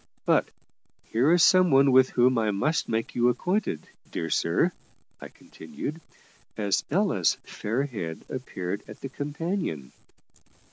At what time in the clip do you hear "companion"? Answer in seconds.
9.09-9.91